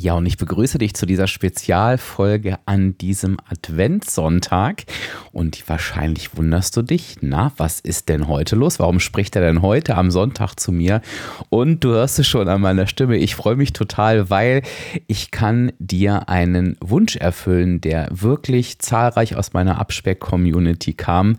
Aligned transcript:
Ja, 0.00 0.14
und 0.14 0.26
ich 0.26 0.36
begrüße 0.36 0.78
dich 0.78 0.94
zu 0.94 1.06
dieser 1.06 1.26
Spezialfolge 1.26 2.60
an 2.66 2.96
diesem 2.98 3.36
Adventssonntag. 3.50 4.84
Und 5.32 5.68
wahrscheinlich 5.68 6.36
wunderst 6.36 6.76
du 6.76 6.82
dich, 6.82 7.16
na, 7.20 7.50
was 7.56 7.80
ist 7.80 8.08
denn 8.08 8.28
heute 8.28 8.54
los? 8.54 8.78
Warum 8.78 9.00
spricht 9.00 9.34
er 9.34 9.42
denn 9.42 9.60
heute 9.60 9.96
am 9.96 10.12
Sonntag 10.12 10.54
zu 10.54 10.70
mir? 10.70 11.02
Und 11.48 11.82
du 11.82 11.88
hörst 11.88 12.20
es 12.20 12.28
schon 12.28 12.46
an 12.46 12.60
meiner 12.60 12.86
Stimme. 12.86 13.16
Ich 13.16 13.34
freue 13.34 13.56
mich 13.56 13.72
total, 13.72 14.30
weil 14.30 14.62
ich 15.08 15.32
kann 15.32 15.72
dir 15.80 16.28
einen 16.28 16.76
Wunsch 16.80 17.16
erfüllen, 17.16 17.80
der 17.80 18.06
wirklich 18.12 18.78
zahlreich 18.78 19.34
aus 19.34 19.52
meiner 19.52 19.80
Abspeck-Community 19.80 20.92
kam. 20.92 21.38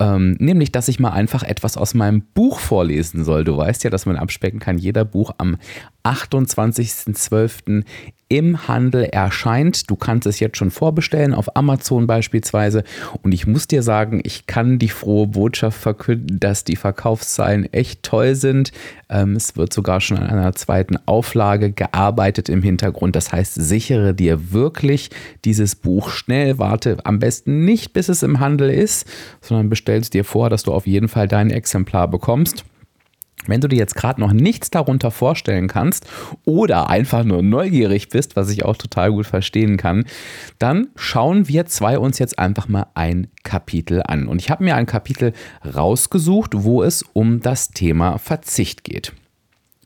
Ähm, 0.00 0.36
nämlich, 0.40 0.72
dass 0.72 0.88
ich 0.88 0.98
mal 0.98 1.10
einfach 1.10 1.44
etwas 1.44 1.76
aus 1.76 1.94
meinem 1.94 2.22
Buch 2.34 2.58
vorlesen 2.58 3.22
soll. 3.22 3.44
Du 3.44 3.56
weißt 3.56 3.84
ja, 3.84 3.90
dass 3.90 4.06
man 4.06 4.16
abspecken 4.16 4.58
kann. 4.58 4.76
Jeder 4.76 5.04
Buch 5.04 5.32
am 5.38 5.56
28.12. 6.04 7.84
im 8.32 8.66
Handel 8.66 9.04
erscheint. 9.04 9.90
Du 9.90 9.96
kannst 9.96 10.26
es 10.26 10.40
jetzt 10.40 10.56
schon 10.56 10.70
vorbestellen, 10.70 11.34
auf 11.34 11.54
Amazon 11.54 12.06
beispielsweise. 12.06 12.82
Und 13.22 13.32
ich 13.32 13.46
muss 13.46 13.68
dir 13.68 13.82
sagen, 13.82 14.22
ich 14.24 14.46
kann 14.46 14.78
die 14.78 14.88
frohe 14.88 15.26
Botschaft 15.26 15.78
verkünden, 15.78 16.40
dass 16.40 16.64
die 16.64 16.76
Verkaufszahlen 16.76 17.70
echt 17.74 18.02
toll 18.02 18.34
sind. 18.34 18.72
Ähm, 19.10 19.36
es 19.36 19.58
wird 19.58 19.74
sogar 19.74 20.00
schon 20.00 20.16
an 20.16 20.30
einer 20.30 20.54
zweiten 20.54 20.96
Auflage 21.04 21.72
gearbeitet 21.72 22.48
im 22.48 22.62
Hintergrund. 22.62 23.16
Das 23.16 23.32
heißt, 23.32 23.54
sichere 23.54 24.14
dir 24.14 24.50
wirklich 24.52 25.10
dieses 25.44 25.76
Buch 25.76 26.08
schnell. 26.08 26.58
Warte 26.58 26.96
am 27.04 27.18
besten 27.18 27.66
nicht, 27.66 27.92
bis 27.92 28.08
es 28.08 28.22
im 28.22 28.40
Handel 28.40 28.70
ist, 28.70 29.06
sondern 29.42 29.68
bestellst 29.68 30.14
dir 30.14 30.24
vor, 30.24 30.48
dass 30.48 30.62
du 30.62 30.72
auf 30.72 30.86
jeden 30.86 31.08
Fall 31.08 31.28
dein 31.28 31.50
Exemplar 31.50 32.08
bekommst. 32.08 32.64
Wenn 33.46 33.60
du 33.60 33.68
dir 33.68 33.76
jetzt 33.76 33.96
gerade 33.96 34.20
noch 34.20 34.32
nichts 34.32 34.70
darunter 34.70 35.10
vorstellen 35.10 35.66
kannst 35.66 36.06
oder 36.44 36.88
einfach 36.88 37.24
nur 37.24 37.42
neugierig 37.42 38.08
bist, 38.08 38.36
was 38.36 38.50
ich 38.50 38.64
auch 38.64 38.76
total 38.76 39.10
gut 39.10 39.26
verstehen 39.26 39.76
kann, 39.76 40.04
dann 40.58 40.88
schauen 40.94 41.48
wir 41.48 41.66
zwei 41.66 41.98
uns 41.98 42.18
jetzt 42.18 42.38
einfach 42.38 42.68
mal 42.68 42.86
ein 42.94 43.28
Kapitel 43.42 44.02
an. 44.06 44.28
Und 44.28 44.40
ich 44.40 44.50
habe 44.50 44.64
mir 44.64 44.76
ein 44.76 44.86
Kapitel 44.86 45.32
rausgesucht, 45.74 46.52
wo 46.54 46.82
es 46.82 47.04
um 47.12 47.40
das 47.40 47.70
Thema 47.70 48.18
Verzicht 48.18 48.84
geht. 48.84 49.12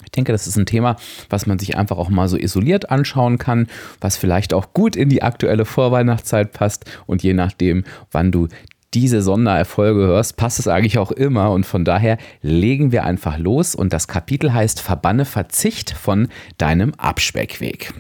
Ich 0.05 0.13
denke, 0.13 0.33
das 0.33 0.47
ist 0.47 0.57
ein 0.57 0.67
Thema, 0.67 0.97
was 1.29 1.47
man 1.47 1.59
sich 1.59 1.77
einfach 1.77 1.99
auch 1.99 2.11
mal 2.11 2.29
so 2.29 2.37
isoliert 2.37 2.91
anschauen 2.91 3.39
kann, 3.39 3.67
was 4.01 4.17
vielleicht 4.17 4.55
auch 4.55 4.73
gut 4.73 4.95
in 4.95 5.09
die 5.09 5.23
aktuelle 5.23 5.65
Vorweihnachtszeit 5.65 6.53
passt 6.53 6.85
und 7.07 7.23
je 7.23 7.35
nachdem, 7.35 7.85
wann 8.13 8.31
du 8.31 8.49
diese 8.97 9.21
Sondererfolge 9.21 10.07
hörst, 10.07 10.39
passt 10.39 10.59
es 10.59 10.69
eigentlich 10.69 10.97
auch 10.97 11.13
immer 11.13 11.51
und 11.51 11.67
von 11.67 11.85
daher 11.85 12.17
legen 12.41 12.93
wir 12.93 13.05
einfach 13.05 13.37
los 13.37 13.75
und 13.75 13.93
das 13.93 14.09
Kapitel 14.09 14.55
heißt 14.55 14.81
Verbanne 14.81 15.27
Verzicht 15.27 15.91
von 15.91 16.29
deinem 16.57 16.95
Abspeckweg. 16.95 17.93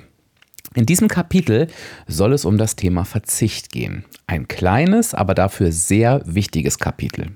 In 0.75 0.87
diesem 0.87 1.09
Kapitel 1.09 1.69
soll 2.07 2.33
es 2.33 2.47
um 2.47 2.57
das 2.57 2.77
Thema 2.77 3.05
Verzicht 3.05 3.73
gehen. 3.73 4.07
Ein 4.27 4.49
kleines, 4.49 5.13
aber 5.13 5.35
dafür 5.35 5.71
sehr 5.71 6.23
wichtiges 6.25 6.79
Kapitel. 6.79 7.33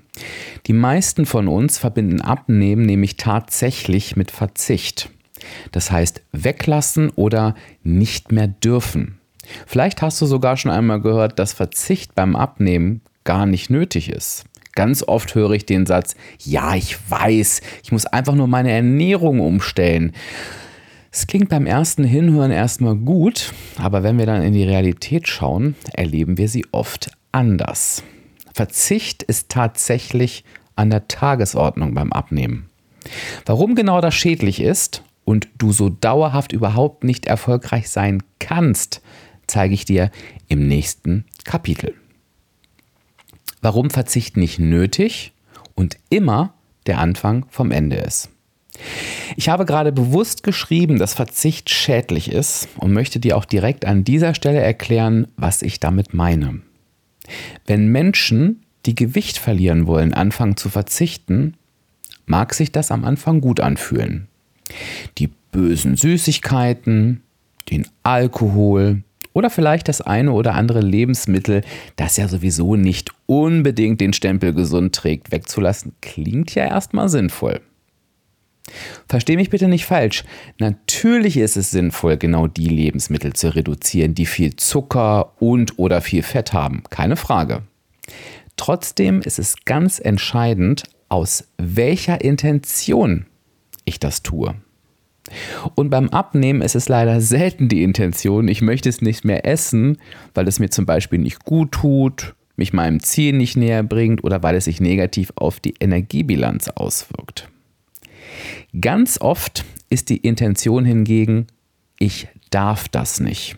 Die 0.65 0.73
meisten 0.73 1.27
von 1.27 1.47
uns 1.47 1.77
verbinden 1.77 2.19
Abnehmen 2.19 2.87
nämlich 2.87 3.17
tatsächlich 3.17 4.15
mit 4.15 4.31
Verzicht. 4.31 5.11
Das 5.71 5.91
heißt 5.91 6.23
weglassen 6.31 7.11
oder 7.11 7.53
nicht 7.83 8.31
mehr 8.31 8.47
dürfen. 8.47 9.19
Vielleicht 9.67 10.01
hast 10.01 10.19
du 10.19 10.25
sogar 10.25 10.57
schon 10.57 10.71
einmal 10.71 10.99
gehört, 10.99 11.37
dass 11.37 11.53
Verzicht 11.53 12.15
beim 12.15 12.35
Abnehmen 12.35 13.01
gar 13.23 13.45
nicht 13.45 13.69
nötig 13.69 14.09
ist. 14.09 14.45
Ganz 14.73 15.03
oft 15.03 15.35
höre 15.35 15.51
ich 15.51 15.65
den 15.65 15.85
Satz, 15.85 16.15
ja, 16.39 16.75
ich 16.75 16.97
weiß, 17.09 17.61
ich 17.83 17.91
muss 17.91 18.05
einfach 18.05 18.35
nur 18.35 18.47
meine 18.47 18.71
Ernährung 18.71 19.39
umstellen. 19.41 20.13
Es 21.11 21.27
klingt 21.27 21.49
beim 21.49 21.65
ersten 21.65 22.05
Hinhören 22.05 22.51
erstmal 22.51 22.95
gut, 22.95 23.53
aber 23.75 24.01
wenn 24.01 24.17
wir 24.17 24.25
dann 24.25 24.43
in 24.43 24.53
die 24.53 24.63
Realität 24.63 25.27
schauen, 25.27 25.75
erleben 25.93 26.37
wir 26.37 26.47
sie 26.47 26.65
oft 26.71 27.11
anders. 27.33 28.03
Verzicht 28.53 29.23
ist 29.23 29.49
tatsächlich 29.49 30.45
an 30.77 30.89
der 30.89 31.09
Tagesordnung 31.09 31.93
beim 31.93 32.13
Abnehmen. 32.13 32.69
Warum 33.45 33.75
genau 33.75 33.99
das 33.99 34.15
schädlich 34.15 34.61
ist 34.61 35.03
und 35.25 35.49
du 35.57 35.73
so 35.73 35.89
dauerhaft 35.89 36.53
überhaupt 36.53 37.03
nicht 37.03 37.25
erfolgreich 37.25 37.89
sein 37.89 38.23
kannst, 38.39 39.01
zeige 39.47 39.73
ich 39.73 39.83
dir 39.83 40.11
im 40.47 40.65
nächsten 40.67 41.25
Kapitel 41.43 41.93
warum 43.61 43.89
Verzicht 43.89 44.37
nicht 44.37 44.59
nötig 44.59 45.33
und 45.75 45.97
immer 46.09 46.53
der 46.87 46.99
Anfang 46.99 47.45
vom 47.49 47.71
Ende 47.71 47.97
ist. 47.97 48.29
Ich 49.35 49.49
habe 49.49 49.65
gerade 49.65 49.91
bewusst 49.91 50.43
geschrieben, 50.43 50.97
dass 50.97 51.13
Verzicht 51.13 51.69
schädlich 51.69 52.31
ist 52.31 52.67
und 52.77 52.93
möchte 52.93 53.19
dir 53.19 53.37
auch 53.37 53.45
direkt 53.45 53.85
an 53.85 54.03
dieser 54.03 54.33
Stelle 54.33 54.59
erklären, 54.59 55.27
was 55.37 55.61
ich 55.61 55.79
damit 55.79 56.13
meine. 56.13 56.61
Wenn 57.65 57.87
Menschen, 57.87 58.63
die 58.85 58.95
Gewicht 58.95 59.37
verlieren 59.37 59.87
wollen, 59.87 60.13
anfangen 60.13 60.57
zu 60.57 60.69
verzichten, 60.69 61.55
mag 62.25 62.53
sich 62.53 62.71
das 62.71 62.91
am 62.91 63.03
Anfang 63.03 63.41
gut 63.41 63.59
anfühlen. 63.59 64.27
Die 65.17 65.29
bösen 65.51 65.97
Süßigkeiten, 65.97 67.21
den 67.69 67.87
Alkohol, 68.03 69.03
oder 69.33 69.49
vielleicht 69.49 69.87
das 69.87 70.01
eine 70.01 70.31
oder 70.31 70.55
andere 70.55 70.81
Lebensmittel, 70.81 71.63
das 71.95 72.17
ja 72.17 72.27
sowieso 72.27 72.75
nicht 72.75 73.11
unbedingt 73.25 74.01
den 74.01 74.13
Stempel 74.13 74.53
gesund 74.53 74.95
trägt, 74.95 75.31
wegzulassen, 75.31 75.93
klingt 76.01 76.53
ja 76.55 76.65
erstmal 76.65 77.09
sinnvoll. 77.09 77.61
Versteh 79.07 79.35
mich 79.35 79.49
bitte 79.49 79.67
nicht 79.67 79.85
falsch. 79.85 80.23
Natürlich 80.59 81.37
ist 81.37 81.57
es 81.57 81.71
sinnvoll, 81.71 82.17
genau 82.17 82.47
die 82.47 82.69
Lebensmittel 82.69 83.33
zu 83.33 83.53
reduzieren, 83.53 84.15
die 84.15 84.25
viel 84.25 84.55
Zucker 84.55 85.33
und 85.41 85.77
oder 85.77 86.01
viel 86.01 86.23
Fett 86.23 86.53
haben. 86.53 86.83
Keine 86.89 87.15
Frage. 87.15 87.63
Trotzdem 88.57 89.21
ist 89.21 89.39
es 89.39 89.55
ganz 89.65 89.99
entscheidend, 89.99 90.83
aus 91.09 91.45
welcher 91.57 92.21
Intention 92.21 93.25
ich 93.85 93.99
das 93.99 94.23
tue. 94.23 94.55
Und 95.75 95.89
beim 95.89 96.09
Abnehmen 96.09 96.61
ist 96.61 96.75
es 96.75 96.89
leider 96.89 97.21
selten 97.21 97.69
die 97.69 97.83
Intention, 97.83 98.47
ich 98.47 98.61
möchte 98.61 98.89
es 98.89 99.01
nicht 99.01 99.23
mehr 99.23 99.45
essen, 99.45 99.97
weil 100.33 100.47
es 100.47 100.59
mir 100.59 100.69
zum 100.69 100.85
Beispiel 100.85 101.19
nicht 101.19 101.45
gut 101.45 101.71
tut, 101.71 102.35
mich 102.55 102.73
meinem 102.73 103.01
Ziel 103.01 103.33
nicht 103.33 103.55
näher 103.55 103.83
bringt 103.83 104.23
oder 104.23 104.43
weil 104.43 104.55
es 104.55 104.65
sich 104.65 104.81
negativ 104.81 105.31
auf 105.35 105.59
die 105.59 105.75
Energiebilanz 105.79 106.69
auswirkt. 106.69 107.49
Ganz 108.79 109.19
oft 109.19 109.65
ist 109.89 110.09
die 110.09 110.17
Intention 110.17 110.85
hingegen, 110.85 111.47
ich 111.99 112.27
darf 112.49 112.87
das 112.87 113.19
nicht. 113.19 113.57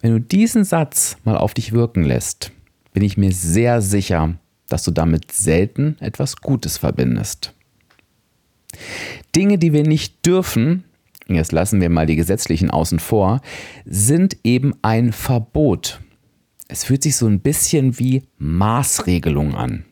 Wenn 0.00 0.12
du 0.12 0.20
diesen 0.20 0.64
Satz 0.64 1.16
mal 1.24 1.36
auf 1.36 1.54
dich 1.54 1.72
wirken 1.72 2.02
lässt, 2.02 2.52
bin 2.92 3.02
ich 3.02 3.16
mir 3.16 3.32
sehr 3.32 3.80
sicher, 3.80 4.34
dass 4.68 4.84
du 4.84 4.90
damit 4.90 5.32
selten 5.32 5.96
etwas 6.00 6.36
Gutes 6.36 6.78
verbindest. 6.78 7.54
Dinge, 9.34 9.58
die 9.58 9.72
wir 9.72 9.82
nicht 9.82 10.24
dürfen, 10.26 10.84
jetzt 11.28 11.52
lassen 11.52 11.80
wir 11.80 11.90
mal 11.90 12.06
die 12.06 12.16
gesetzlichen 12.16 12.70
außen 12.70 12.98
vor, 12.98 13.40
sind 13.84 14.36
eben 14.44 14.74
ein 14.82 15.12
Verbot. 15.12 16.00
Es 16.68 16.84
fühlt 16.84 17.02
sich 17.02 17.16
so 17.16 17.26
ein 17.26 17.40
bisschen 17.40 17.98
wie 17.98 18.22
Maßregelung 18.38 19.54
an. 19.54 19.84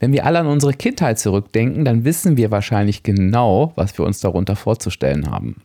Wenn 0.00 0.12
wir 0.12 0.26
alle 0.26 0.40
an 0.40 0.46
unsere 0.46 0.72
Kindheit 0.72 1.18
zurückdenken, 1.18 1.84
dann 1.84 2.04
wissen 2.04 2.36
wir 2.36 2.50
wahrscheinlich 2.50 3.02
genau, 3.02 3.72
was 3.76 3.96
wir 3.96 4.04
uns 4.04 4.20
darunter 4.20 4.56
vorzustellen 4.56 5.30
haben. 5.30 5.62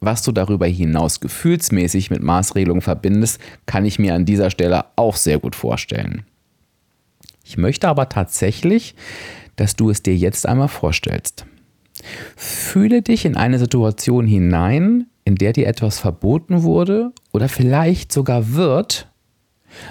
Was 0.00 0.22
du 0.22 0.32
darüber 0.32 0.66
hinaus 0.66 1.20
gefühlsmäßig 1.20 2.10
mit 2.10 2.22
Maßregelung 2.22 2.82
verbindest, 2.82 3.40
kann 3.66 3.84
ich 3.84 3.98
mir 3.98 4.14
an 4.14 4.24
dieser 4.24 4.50
Stelle 4.50 4.84
auch 4.96 5.16
sehr 5.16 5.38
gut 5.38 5.54
vorstellen. 5.54 6.24
Ich 7.44 7.56
möchte 7.56 7.88
aber 7.88 8.08
tatsächlich, 8.08 8.94
dass 9.56 9.76
du 9.76 9.90
es 9.90 10.02
dir 10.02 10.16
jetzt 10.16 10.46
einmal 10.46 10.68
vorstellst. 10.68 11.46
Fühle 12.36 13.02
dich 13.02 13.24
in 13.24 13.36
eine 13.36 13.58
Situation 13.58 14.26
hinein, 14.26 15.06
in 15.24 15.36
der 15.36 15.52
dir 15.52 15.66
etwas 15.66 15.98
verboten 15.98 16.62
wurde 16.62 17.12
oder 17.32 17.48
vielleicht 17.48 18.12
sogar 18.12 18.54
wird, 18.54 19.08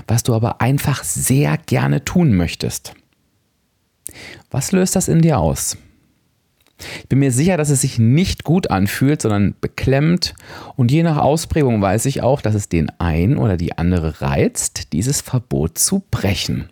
was 0.08 0.24
du 0.24 0.34
aber 0.34 0.62
einfach 0.62 1.04
sehr 1.04 1.58
gerne 1.58 2.04
tun 2.04 2.34
möchtest. 2.36 2.94
Was 4.50 4.72
löst 4.72 4.96
das 4.96 5.08
in 5.08 5.22
dir 5.22 5.40
aus? 5.40 5.78
Ich 7.00 7.10
bin 7.10 7.20
mir 7.20 7.32
sicher, 7.32 7.58
dass 7.58 7.70
es 7.70 7.82
sich 7.82 8.00
nicht 8.00 8.44
gut 8.44 8.72
anfühlt, 8.72 9.22
sondern 9.22 9.54
beklemmt. 9.62 10.34
Und 10.76 10.92
je 10.92 11.04
nach 11.04 11.18
Ausprägung 11.18 11.80
weiß 11.80 12.08
ich 12.08 12.24
auch, 12.24 12.42
dass 12.42 12.56
es 12.56 12.70
den 12.70 12.90
einen 13.00 13.38
oder 13.38 13.56
die 13.56 13.78
andere 13.78 14.22
reizt, 14.22 14.92
dieses 14.92 15.22
Verbot 15.22 15.78
zu 15.78 16.04
brechen. 16.10 16.71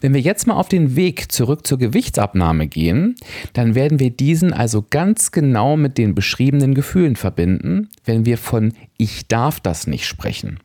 Wenn 0.00 0.14
wir 0.14 0.20
jetzt 0.20 0.46
mal 0.46 0.54
auf 0.54 0.68
den 0.68 0.96
Weg 0.96 1.32
zurück 1.32 1.66
zur 1.66 1.78
Gewichtsabnahme 1.78 2.66
gehen, 2.66 3.16
dann 3.52 3.74
werden 3.74 3.98
wir 3.98 4.10
diesen 4.10 4.52
also 4.52 4.84
ganz 4.88 5.32
genau 5.32 5.76
mit 5.76 5.98
den 5.98 6.14
beschriebenen 6.14 6.74
Gefühlen 6.74 7.16
verbinden, 7.16 7.88
wenn 8.04 8.24
wir 8.24 8.38
von 8.38 8.72
ich 8.96 9.28
darf 9.28 9.60
das 9.60 9.86
nicht 9.86 10.06
sprechen. 10.06 10.60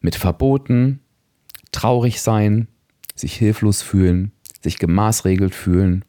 Mit 0.00 0.14
Verboten, 0.14 1.00
traurig 1.72 2.20
sein, 2.20 2.68
sich 3.14 3.34
hilflos 3.34 3.82
fühlen, 3.82 4.32
sich 4.62 4.78
gemaßregelt 4.78 5.54
fühlen 5.54 6.04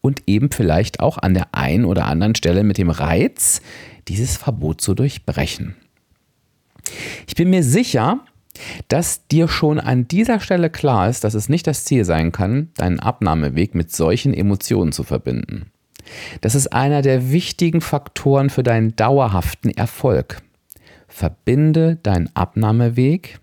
und 0.00 0.22
eben 0.26 0.50
vielleicht 0.50 1.00
auch 1.00 1.18
an 1.18 1.34
der 1.34 1.54
einen 1.54 1.84
oder 1.84 2.06
anderen 2.06 2.34
Stelle 2.34 2.64
mit 2.64 2.78
dem 2.78 2.90
Reiz, 2.90 3.60
dieses 4.08 4.36
Verbot 4.36 4.80
zu 4.80 4.94
durchbrechen. 4.94 5.74
Ich 7.26 7.34
bin 7.34 7.50
mir 7.50 7.62
sicher, 7.62 8.24
dass 8.88 9.26
dir 9.28 9.48
schon 9.48 9.80
an 9.80 10.08
dieser 10.08 10.40
Stelle 10.40 10.70
klar 10.70 11.08
ist, 11.08 11.24
dass 11.24 11.34
es 11.34 11.48
nicht 11.48 11.66
das 11.66 11.84
Ziel 11.84 12.04
sein 12.04 12.32
kann, 12.32 12.70
deinen 12.76 13.00
Abnahmeweg 13.00 13.74
mit 13.74 13.92
solchen 13.92 14.34
Emotionen 14.34 14.92
zu 14.92 15.02
verbinden. 15.02 15.70
Das 16.40 16.54
ist 16.54 16.68
einer 16.72 17.02
der 17.02 17.30
wichtigen 17.32 17.80
Faktoren 17.80 18.50
für 18.50 18.62
deinen 18.62 18.94
dauerhaften 18.96 19.70
Erfolg. 19.70 20.42
Verbinde 21.08 21.98
deinen 22.02 22.30
Abnahmeweg, 22.34 23.38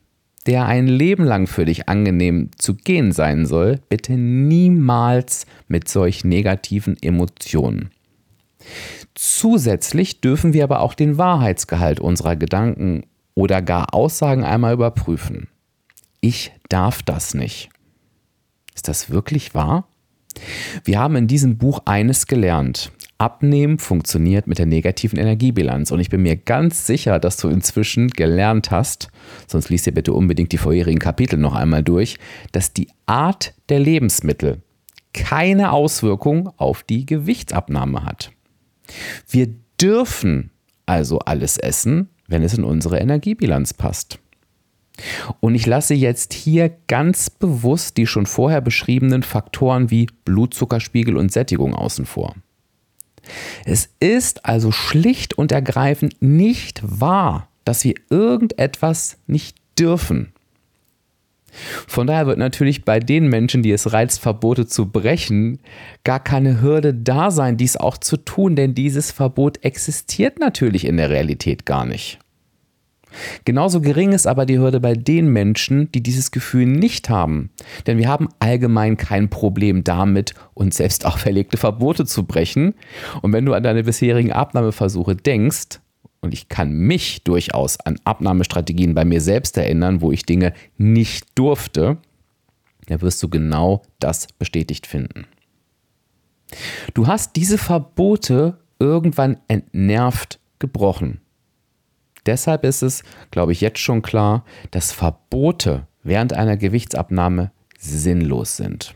der 0.45 0.65
ein 0.65 0.87
Leben 0.87 1.23
lang 1.23 1.47
für 1.47 1.65
dich 1.65 1.87
angenehm 1.89 2.51
zu 2.57 2.75
gehen 2.75 3.11
sein 3.11 3.45
soll, 3.45 3.79
bitte 3.89 4.13
niemals 4.13 5.45
mit 5.67 5.87
solch 5.87 6.23
negativen 6.23 6.97
Emotionen. 7.01 7.91
Zusätzlich 9.15 10.21
dürfen 10.21 10.53
wir 10.53 10.63
aber 10.63 10.81
auch 10.81 10.93
den 10.93 11.17
Wahrheitsgehalt 11.17 11.99
unserer 11.99 12.35
Gedanken 12.35 13.03
oder 13.35 13.61
gar 13.61 13.93
Aussagen 13.93 14.43
einmal 14.43 14.73
überprüfen. 14.73 15.47
Ich 16.21 16.51
darf 16.69 17.03
das 17.03 17.33
nicht. 17.33 17.69
Ist 18.75 18.87
das 18.87 19.09
wirklich 19.09 19.53
wahr? 19.53 19.87
Wir 20.83 20.99
haben 20.99 21.15
in 21.15 21.27
diesem 21.27 21.57
Buch 21.57 21.81
eines 21.85 22.27
gelernt. 22.27 22.91
Abnehmen 23.17 23.77
funktioniert 23.79 24.47
mit 24.47 24.57
der 24.57 24.65
negativen 24.65 25.19
Energiebilanz. 25.19 25.91
Und 25.91 25.99
ich 25.99 26.09
bin 26.09 26.23
mir 26.23 26.35
ganz 26.35 26.87
sicher, 26.87 27.19
dass 27.19 27.37
du 27.37 27.47
inzwischen 27.47 28.09
gelernt 28.09 28.71
hast, 28.71 29.09
sonst 29.47 29.69
liest 29.69 29.85
dir 29.85 29.93
bitte 29.93 30.13
unbedingt 30.13 30.51
die 30.51 30.57
vorherigen 30.57 30.99
Kapitel 30.99 31.37
noch 31.37 31.53
einmal 31.53 31.83
durch, 31.83 32.17
dass 32.51 32.73
die 32.73 32.89
Art 33.05 33.53
der 33.69 33.79
Lebensmittel 33.79 34.61
keine 35.13 35.71
Auswirkung 35.71 36.51
auf 36.57 36.83
die 36.83 37.05
Gewichtsabnahme 37.05 38.03
hat. 38.03 38.31
Wir 39.29 39.53
dürfen 39.79 40.51
also 40.85 41.19
alles 41.19 41.57
essen, 41.57 42.09
wenn 42.27 42.43
es 42.43 42.53
in 42.53 42.63
unsere 42.63 42.99
Energiebilanz 42.99 43.73
passt. 43.73 44.19
Und 45.39 45.55
ich 45.55 45.65
lasse 45.65 45.93
jetzt 45.93 46.33
hier 46.33 46.71
ganz 46.87 47.29
bewusst 47.29 47.97
die 47.97 48.05
schon 48.05 48.25
vorher 48.25 48.61
beschriebenen 48.61 49.23
Faktoren 49.23 49.89
wie 49.89 50.07
Blutzuckerspiegel 50.25 51.17
und 51.17 51.31
Sättigung 51.31 51.73
außen 51.73 52.05
vor. 52.05 52.35
Es 53.65 53.89
ist 53.99 54.45
also 54.45 54.71
schlicht 54.71 55.33
und 55.33 55.51
ergreifend 55.51 56.21
nicht 56.21 56.81
wahr, 56.83 57.47
dass 57.65 57.83
wir 57.83 57.95
irgendetwas 58.09 59.17
nicht 59.27 59.57
dürfen. 59.79 60.33
Von 61.87 62.07
daher 62.07 62.27
wird 62.27 62.37
natürlich 62.37 62.85
bei 62.85 62.99
den 62.99 63.27
Menschen, 63.27 63.63
die 63.63 63.71
es 63.71 63.93
reizt, 63.93 64.21
Verbote 64.21 64.65
zu 64.67 64.91
brechen, 64.91 65.59
gar 66.03 66.19
keine 66.19 66.61
Hürde 66.61 66.93
da 66.93 67.31
sein, 67.31 67.57
dies 67.57 67.77
auch 67.77 67.97
zu 67.97 68.17
tun, 68.17 68.55
denn 68.55 68.75
dieses 68.75 69.11
Verbot 69.11 69.63
existiert 69.63 70.39
natürlich 70.39 70.85
in 70.85 70.97
der 70.97 71.09
Realität 71.09 71.65
gar 71.65 71.85
nicht. 71.85 72.19
Genauso 73.45 73.81
gering 73.81 74.11
ist 74.11 74.27
aber 74.27 74.45
die 74.45 74.57
Hürde 74.57 74.79
bei 74.79 74.93
den 74.93 75.27
Menschen, 75.27 75.91
die 75.91 76.01
dieses 76.01 76.31
Gefühl 76.31 76.65
nicht 76.65 77.09
haben. 77.09 77.51
Denn 77.85 77.97
wir 77.97 78.07
haben 78.07 78.29
allgemein 78.39 78.97
kein 78.97 79.29
Problem 79.29 79.83
damit, 79.83 80.33
uns 80.53 80.77
selbst 80.77 81.05
auferlegte 81.05 81.57
Verbote 81.57 82.05
zu 82.05 82.25
brechen. 82.25 82.73
Und 83.21 83.33
wenn 83.33 83.45
du 83.45 83.53
an 83.53 83.63
deine 83.63 83.83
bisherigen 83.83 84.31
Abnahmeversuche 84.31 85.15
denkst, 85.15 85.79
und 86.23 86.33
ich 86.33 86.47
kann 86.47 86.71
mich 86.71 87.23
durchaus 87.25 87.77
an 87.81 87.99
Abnahmestrategien 88.05 88.95
bei 88.95 89.03
mir 89.03 89.19
selbst 89.19 89.57
erinnern, 89.57 89.99
wo 89.99 90.13
ich 90.13 90.25
Dinge 90.25 90.53
nicht 90.77 91.27
durfte, 91.35 91.97
dann 92.87 93.01
wirst 93.01 93.21
du 93.21 93.27
genau 93.27 93.81
das 93.99 94.27
bestätigt 94.39 94.87
finden. 94.87 95.27
Du 96.93 97.07
hast 97.07 97.35
diese 97.35 97.57
Verbote 97.57 98.57
irgendwann 98.79 99.37
entnervt 99.49 100.39
gebrochen. 100.59 101.19
Deshalb 102.25 102.63
ist 102.63 102.83
es, 102.83 103.03
glaube 103.29 103.51
ich, 103.51 103.59
jetzt 103.59 103.79
schon 103.79 104.01
klar, 104.01 104.45
dass 104.71 104.93
Verbote 104.93 105.87
während 106.03 106.31
einer 106.31 106.55
Gewichtsabnahme 106.55 107.51
sinnlos 107.77 108.55
sind. 108.55 108.95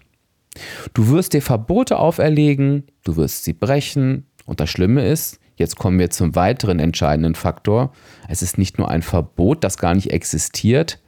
Du 0.93 1.09
wirst 1.09 1.33
dir 1.33 1.41
Verbote 1.41 1.99
auferlegen, 1.99 2.83
du 3.03 3.17
wirst 3.17 3.43
sie 3.43 3.53
brechen 3.53 4.25
und 4.45 4.61
das 4.61 4.69
Schlimme 4.69 5.05
ist, 5.05 5.41
jetzt 5.57 5.75
kommen 5.75 5.99
wir 5.99 6.09
zum 6.09 6.35
weiteren 6.35 6.79
entscheidenden 6.79 7.35
Faktor, 7.35 7.91
es 8.29 8.41
ist 8.41 8.57
nicht 8.57 8.77
nur 8.77 8.89
ein 8.89 9.01
Verbot, 9.01 9.63
das 9.63 9.77
gar 9.77 9.93
nicht 9.93 10.11
existiert 10.11 10.99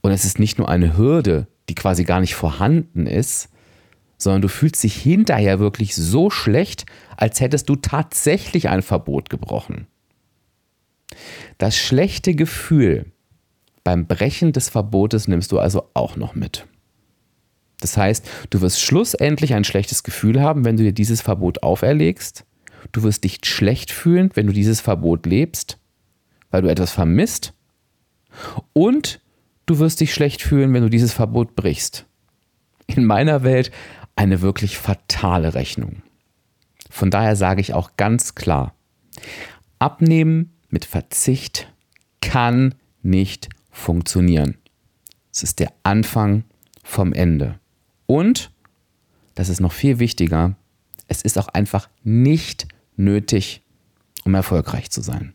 und 0.00 0.12
es 0.12 0.24
ist 0.24 0.38
nicht 0.38 0.58
nur 0.58 0.68
eine 0.68 0.96
Hürde, 0.96 1.46
die 1.68 1.74
quasi 1.74 2.04
gar 2.04 2.20
nicht 2.20 2.34
vorhanden 2.34 3.06
ist, 3.06 3.50
sondern 4.16 4.42
du 4.42 4.48
fühlst 4.48 4.82
dich 4.82 4.96
hinterher 4.96 5.60
wirklich 5.60 5.94
so 5.94 6.30
schlecht, 6.30 6.86
als 7.16 7.40
hättest 7.40 7.68
du 7.68 7.76
tatsächlich 7.76 8.68
ein 8.68 8.82
Verbot 8.82 9.30
gebrochen. 9.30 9.86
Das 11.58 11.76
schlechte 11.76 12.34
Gefühl 12.34 13.12
beim 13.82 14.06
Brechen 14.06 14.52
des 14.52 14.68
Verbotes 14.68 15.26
nimmst 15.26 15.52
du 15.52 15.58
also 15.58 15.88
auch 15.94 16.16
noch 16.16 16.34
mit. 16.34 16.66
Das 17.80 17.96
heißt, 17.96 18.28
du 18.50 18.60
wirst 18.60 18.80
schlussendlich 18.80 19.54
ein 19.54 19.64
schlechtes 19.64 20.02
Gefühl 20.02 20.40
haben, 20.42 20.64
wenn 20.64 20.76
du 20.76 20.82
dir 20.82 20.92
dieses 20.92 21.22
Verbot 21.22 21.62
auferlegst. 21.62 22.44
Du 22.92 23.02
wirst 23.02 23.24
dich 23.24 23.40
schlecht 23.44 23.90
fühlen, 23.90 24.30
wenn 24.34 24.46
du 24.46 24.52
dieses 24.52 24.80
Verbot 24.80 25.26
lebst, 25.26 25.78
weil 26.50 26.62
du 26.62 26.68
etwas 26.68 26.92
vermisst. 26.92 27.52
Und 28.72 29.20
du 29.66 29.78
wirst 29.78 30.00
dich 30.00 30.14
schlecht 30.14 30.42
fühlen, 30.42 30.72
wenn 30.72 30.82
du 30.82 30.90
dieses 30.90 31.12
Verbot 31.12 31.54
brichst. 31.54 32.06
In 32.86 33.04
meiner 33.04 33.42
Welt 33.42 33.70
eine 34.16 34.40
wirklich 34.40 34.78
fatale 34.78 35.54
Rechnung. 35.54 36.02
Von 36.90 37.10
daher 37.10 37.36
sage 37.36 37.60
ich 37.60 37.72
auch 37.72 37.92
ganz 37.96 38.34
klar, 38.34 38.74
abnehmen 39.78 40.52
mit 40.68 40.84
Verzicht 40.84 41.72
kann 42.20 42.74
nicht 43.02 43.48
funktionieren. 43.70 44.56
Es 45.32 45.42
ist 45.42 45.60
der 45.60 45.72
Anfang 45.84 46.44
vom 46.82 47.12
Ende. 47.12 47.58
Und, 48.06 48.50
das 49.36 49.48
ist 49.48 49.60
noch 49.60 49.72
viel 49.72 50.00
wichtiger, 50.00 50.56
es 51.10 51.22
ist 51.22 51.36
auch 51.38 51.48
einfach 51.48 51.88
nicht 52.04 52.68
nötig, 52.96 53.62
um 54.24 54.34
erfolgreich 54.34 54.90
zu 54.90 55.02
sein. 55.02 55.34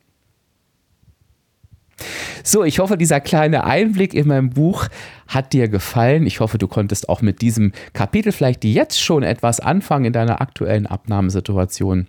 So, 2.43 2.63
ich 2.63 2.79
hoffe, 2.79 2.97
dieser 2.97 3.19
kleine 3.19 3.65
Einblick 3.65 4.13
in 4.13 4.27
mein 4.27 4.49
Buch 4.49 4.87
hat 5.27 5.53
dir 5.53 5.67
gefallen. 5.67 6.25
Ich 6.25 6.39
hoffe, 6.39 6.57
du 6.57 6.67
konntest 6.67 7.09
auch 7.09 7.21
mit 7.21 7.41
diesem 7.41 7.71
Kapitel 7.93 8.31
vielleicht 8.31 8.63
jetzt 8.63 9.01
schon 9.01 9.23
etwas 9.23 9.59
anfangen 9.59 10.05
in 10.05 10.13
deiner 10.13 10.41
aktuellen 10.41 10.87
Abnahmesituation. 10.87 12.07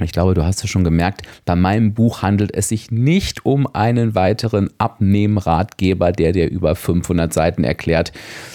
Ich 0.00 0.10
glaube, 0.10 0.34
du 0.34 0.44
hast 0.44 0.64
es 0.64 0.70
schon 0.70 0.82
gemerkt, 0.82 1.22
bei 1.44 1.54
meinem 1.54 1.94
Buch 1.94 2.22
handelt 2.22 2.52
es 2.52 2.68
sich 2.68 2.90
nicht 2.90 3.46
um 3.46 3.68
einen 3.72 4.16
weiteren 4.16 4.70
Abnehmratgeber, 4.78 6.10
der 6.10 6.32
dir 6.32 6.50
über 6.50 6.74
500 6.74 7.32
Seiten 7.32 7.62
erklärt, 7.62 8.12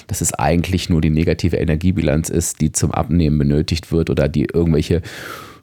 dass 0.08 0.20
es 0.20 0.34
eigentlich 0.34 0.90
nur 0.90 1.00
die 1.00 1.10
negative 1.10 1.56
Energiebilanz 1.56 2.30
ist, 2.30 2.60
die 2.60 2.74
zum 2.74 2.92
Abnehmen 2.92 3.38
benötigt 3.38 3.92
wird 3.92 4.10
oder 4.10 4.28
die 4.28 4.46
irgendwelche 4.54 5.02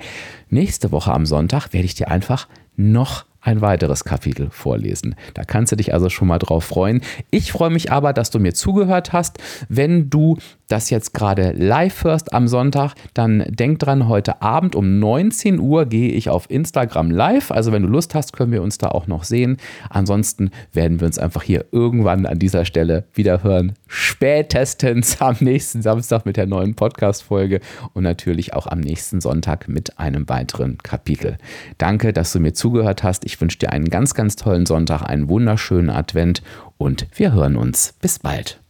nächste 0.48 0.90
Woche 0.90 1.12
am 1.12 1.26
Sonntag 1.26 1.74
werde 1.74 1.84
ich 1.84 1.94
dir 1.94 2.08
einfach 2.08 2.48
noch 2.74 3.26
ein 3.42 3.60
weiteres 3.60 4.04
Kapitel 4.04 4.48
vorlesen. 4.50 5.14
Da 5.34 5.44
kannst 5.44 5.72
du 5.72 5.76
dich 5.76 5.92
also 5.92 6.08
schon 6.08 6.28
mal 6.28 6.38
drauf 6.38 6.64
freuen. 6.64 7.02
Ich 7.30 7.52
freue 7.52 7.70
mich 7.70 7.92
aber, 7.92 8.12
dass 8.12 8.30
du 8.30 8.38
mir 8.38 8.54
zugehört 8.54 9.12
hast. 9.12 9.38
Wenn 9.68 10.10
du 10.10 10.38
das 10.68 10.90
jetzt 10.90 11.14
gerade 11.14 11.52
live 11.52 12.04
hörst 12.04 12.32
am 12.32 12.46
Sonntag, 12.46 12.94
dann 13.14 13.44
denk 13.48 13.78
dran, 13.80 14.08
heute 14.08 14.42
Abend 14.42 14.76
um 14.76 14.98
19 14.98 15.58
Uhr 15.58 15.86
gehe 15.86 16.12
ich 16.12 16.28
auf 16.30 16.50
Instagram 16.50 17.10
live. 17.10 17.50
Also 17.50 17.72
wenn 17.72 17.82
du 17.82 17.88
Lust 17.88 18.14
hast, 18.14 18.32
können 18.34 18.52
wir 18.52 18.62
uns 18.62 18.78
da 18.78 18.88
auch 18.88 19.06
noch 19.06 19.24
sehen. 19.24 19.56
Ansonsten 19.90 20.50
werden 20.72 21.00
wir 21.00 21.06
uns 21.06 21.18
einfach 21.18 21.42
hier 21.42 21.64
irgendwann 21.72 22.26
an 22.26 22.38
dieser 22.38 22.64
Stelle 22.64 23.04
wieder 23.14 23.42
hören. 23.42 23.72
Spätestens 23.86 25.20
am 25.20 25.36
nächsten 25.40 25.82
Samstag 25.82 26.26
mit 26.26 26.36
der 26.36 26.46
neuen 26.46 26.74
Podcast-Folge 26.74 27.60
und 27.94 28.02
natürlich 28.02 28.52
auch 28.54 28.66
am 28.66 28.80
nächsten 28.80 29.20
Sonntag 29.20 29.68
mit 29.68 29.98
einem 29.98 30.28
weiteren 30.28 30.78
Kapitel. 30.78 31.38
Danke, 31.78 32.12
dass 32.12 32.32
du 32.32 32.40
mir 32.40 32.52
zugehört 32.52 33.02
hast. 33.02 33.24
Ich 33.24 33.40
wünsche 33.40 33.58
dir 33.58 33.72
einen 33.72 33.86
ganz, 33.86 34.14
ganz 34.14 34.36
tollen 34.36 34.66
Sonntag, 34.66 35.02
einen 35.02 35.28
wunderschönen 35.28 35.90
Advent 35.90 36.42
und 36.76 37.06
wir 37.14 37.32
hören 37.32 37.56
uns. 37.56 37.94
Bis 38.00 38.18
bald. 38.18 38.60